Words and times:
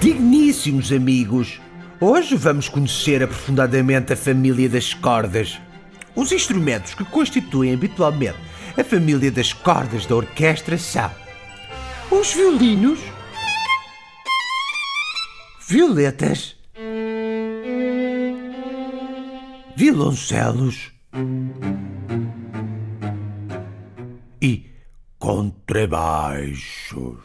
Caríssimos 0.00 0.92
amigos, 0.92 1.60
hoje 2.00 2.36
vamos 2.36 2.68
conhecer 2.68 3.22
aprofundadamente 3.22 4.12
a 4.12 4.16
família 4.16 4.68
das 4.68 4.92
cordas. 4.92 5.60
Os 6.16 6.32
instrumentos 6.32 6.94
que 6.94 7.04
constituem 7.04 7.74
habitualmente 7.74 8.36
a 8.76 8.82
família 8.82 9.30
das 9.30 9.52
cordas 9.52 10.04
da 10.04 10.16
orquestra 10.16 10.76
são 10.76 11.08
os 12.10 12.32
violinos, 12.32 12.98
violetas, 15.68 16.56
violoncelos 19.76 20.90
e 24.42 24.66
contrabaixos. 25.18 27.18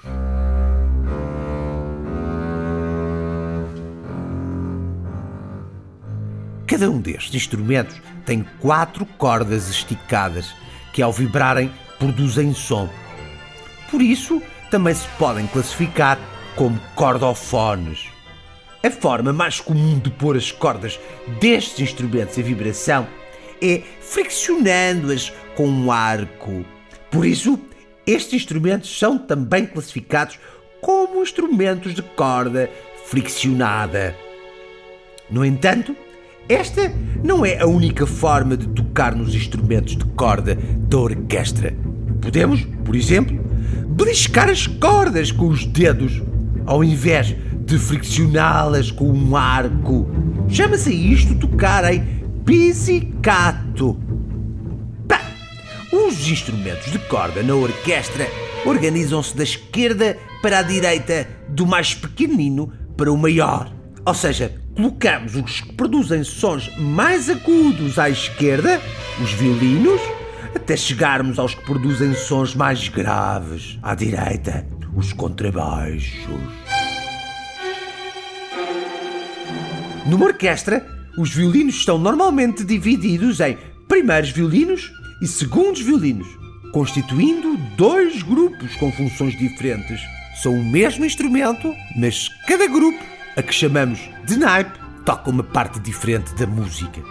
Cada 6.74 6.90
um 6.90 7.00
destes 7.00 7.36
instrumentos 7.36 8.02
tem 8.26 8.44
quatro 8.60 9.06
cordas 9.06 9.70
esticadas 9.70 10.56
que, 10.92 11.04
ao 11.04 11.14
vibrarem, 11.14 11.72
produzem 12.00 12.52
som. 12.52 12.90
Por 13.92 14.02
isso, 14.02 14.42
também 14.72 14.96
se 14.96 15.08
podem 15.20 15.46
classificar 15.46 16.18
como 16.56 16.80
cordofones. 16.96 18.08
A 18.84 18.90
forma 18.90 19.32
mais 19.32 19.60
comum 19.60 20.00
de 20.00 20.10
pôr 20.10 20.36
as 20.36 20.52
cordas 20.52 21.00
destes 21.40 21.80
instrumentos 21.80 22.40
em 22.40 22.42
vibração 22.42 23.08
é 23.62 23.84
friccionando-as 24.02 25.32
com 25.56 25.68
um 25.68 25.92
arco. 25.92 26.66
Por 27.12 27.24
isso, 27.24 27.60
estes 28.08 28.34
instrumentos 28.34 28.98
são 28.98 29.16
também 29.20 29.68
classificados 29.68 30.40
como 30.82 31.22
instrumentos 31.22 31.94
de 31.94 32.02
corda 32.02 32.68
friccionada. 33.06 34.18
No 35.30 35.46
entanto, 35.46 35.96
esta 36.50 36.92
não 37.24 37.46
é 37.46 37.62
a 37.62 37.66
única 37.66 38.06
forma 38.06 38.58
de 38.58 38.68
tocar 38.68 39.16
nos 39.16 39.34
instrumentos 39.34 39.96
de 39.96 40.06
corda 40.06 40.56
da 40.56 40.98
orquestra. 40.98 41.74
Podemos, 42.22 42.66
por 42.84 42.96
exemplo, 42.96 43.40
beliscar 43.88 44.50
as 44.50 44.68
cordas 44.68 45.32
com 45.32 45.48
os 45.48 45.66
dedos, 45.66 46.22
ao 46.66 46.84
invés 46.84 47.36
de 47.66 47.78
friccioná-las 47.78 48.92
com 48.92 49.10
um 49.10 49.36
arco. 49.36 50.10
Chama-se 50.50 50.94
isto 50.94 51.36
tocar 51.36 51.92
em 51.94 52.04
pizzicato. 52.46 53.98
Pá, 55.08 55.22
os 55.92 56.28
instrumentos 56.28 56.92
de 56.92 57.00
corda 57.00 57.42
na 57.42 57.56
orquestra 57.56 58.28
organizam-se 58.66 59.36
da 59.36 59.44
esquerda 59.44 60.18
para 60.42 60.60
a 60.60 60.64
direita, 60.64 61.28
do 61.48 61.66
mais 61.66 61.94
pequenino 61.94 62.72
para 62.98 63.12
o 63.12 63.18
maior. 63.18 63.72
Ou 64.06 64.14
seja, 64.14 64.63
colocamos 64.76 65.36
os 65.36 65.62
que 65.62 65.74
produzem 65.74 66.24
sons 66.24 66.72
mais 66.78 67.30
agudos 67.30 68.00
à 68.00 68.10
esquerda, 68.10 68.82
os 69.22 69.32
violinos, 69.34 70.02
até 70.56 70.76
chegarmos 70.76 71.40
aos 71.40 71.56
que 71.56 71.64
produzem 71.64 72.14
sons 72.14 72.56
mais 72.56 72.88
graves 72.88 73.78
à 73.82 73.96
direita, 73.96 74.66
os 74.96 75.14
contrabaixos. 75.14 76.42
Numa 80.06 80.26
orquestra, 80.26 80.86
os 81.18 81.34
violinos 81.34 81.76
estão 81.76 81.98
normalmente 81.98 82.64
divididos 82.64 83.40
em 83.40 83.58
primeiros 83.88 84.32
violinos 84.32 84.92
e 85.22 85.28
segundos 85.28 85.82
violinos, 85.82 86.28
constituindo 86.72 87.58
dois 87.78 88.22
grupos 88.24 88.76
com 88.76 88.92
funções 88.92 89.38
diferentes. 89.38 90.02
São 90.42 90.54
o 90.54 90.66
mesmo 90.66 91.06
instrumento, 91.06 91.74
mas 91.96 92.28
cada 92.48 92.68
grupo 92.68 93.13
a 93.36 93.42
que 93.42 93.54
chamamos 93.54 94.00
de 94.26 94.38
naipe, 94.38 94.80
toca 95.06 95.30
uma 95.30 95.44
parte 95.44 95.80
diferente 95.80 96.34
da 96.36 96.48
música. 96.48 97.02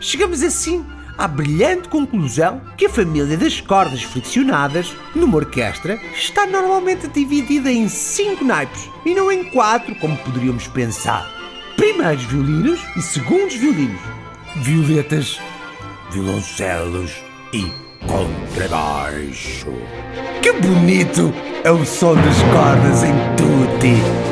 Chegamos 0.00 0.42
assim 0.42 0.84
à 1.16 1.26
brilhante 1.26 1.88
conclusão 1.88 2.60
que 2.76 2.86
a 2.86 2.90
família 2.90 3.36
das 3.36 3.60
cordas 3.60 4.02
friccionadas, 4.02 4.94
numa 5.14 5.36
orquestra, 5.36 5.98
está 6.14 6.46
normalmente 6.46 7.08
dividida 7.08 7.70
em 7.70 7.88
cinco 7.88 8.44
naipes 8.44 8.88
e 9.04 9.14
não 9.14 9.30
em 9.30 9.44
quatro, 9.50 9.94
como 9.96 10.16
poderíamos 10.18 10.68
pensar. 10.68 11.28
Primeiros 11.76 12.24
violinos 12.24 12.80
e 12.96 13.02
segundos 13.02 13.54
violinos, 13.54 14.00
violetas, 14.56 15.40
violoncelos 16.10 17.12
e 17.52 17.66
contrabaixo. 18.06 19.72
Que 20.40 20.52
bonito 20.52 21.32
é 21.64 21.70
o 21.70 21.84
som 21.84 22.14
das 22.14 22.42
cordas 22.52 23.02
em 23.02 23.14
tutti! 23.36 24.27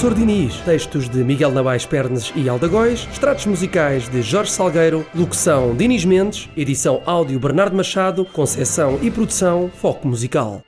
Professor 0.00 0.18
Diniz, 0.18 0.56
textos 0.60 1.10
de 1.10 1.22
Miguel 1.22 1.50
Nabais 1.50 1.84
Pernes 1.84 2.32
e 2.34 2.48
Aldagóis, 2.48 3.06
extratos 3.12 3.44
musicais 3.44 4.08
de 4.08 4.22
Jorge 4.22 4.50
Salgueiro, 4.50 5.04
locução 5.14 5.76
Diniz 5.76 6.06
Mendes, 6.06 6.48
edição 6.56 7.02
áudio 7.04 7.38
Bernardo 7.38 7.76
Machado, 7.76 8.24
concessão 8.24 8.98
e 9.02 9.10
produção 9.10 9.70
Foco 9.78 10.08
Musical. 10.08 10.62